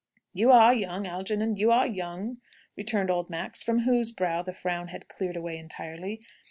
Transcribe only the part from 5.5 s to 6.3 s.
entirely.